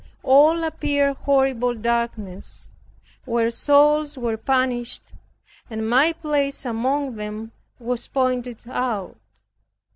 [0.23, 2.67] All appeared horrible darkness,
[3.25, 5.13] where souls were punished,
[5.69, 9.15] and my place among them was pointed out.